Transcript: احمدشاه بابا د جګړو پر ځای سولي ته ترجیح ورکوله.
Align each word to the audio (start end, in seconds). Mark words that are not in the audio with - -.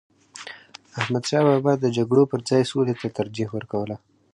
احمدشاه 1.01 1.43
بابا 1.47 1.73
د 1.79 1.85
جګړو 1.97 2.23
پر 2.31 2.39
ځای 2.49 2.63
سولي 2.71 2.95
ته 3.01 3.07
ترجیح 3.19 3.49
ورکوله. 3.53 3.95